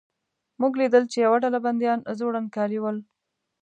موږ 0.59 0.73
لیدل 0.81 1.03
چې 1.11 1.17
یوه 1.25 1.37
ډله 1.43 1.59
بندیان 1.65 1.99
زوړند 2.17 2.49
کالي 2.55 2.79
ول. 2.81 2.97